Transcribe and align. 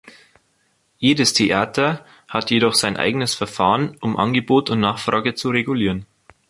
Jedes 0.97 1.31
Theater 1.33 2.03
hat 2.27 2.49
jedoch 2.49 2.73
sein 2.73 2.97
eigenes 2.97 3.35
Verfahren, 3.35 3.97
um 4.01 4.17
Angebot 4.17 4.71
und 4.71 4.79
Nachfrage 4.79 5.35
zu 5.35 5.49
regulieren. 5.51 6.07